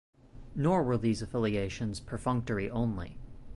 [0.55, 3.19] Nor were these affiliations perfunctory only.